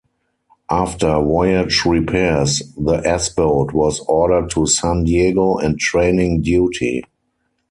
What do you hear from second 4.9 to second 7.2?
Diego and training duty.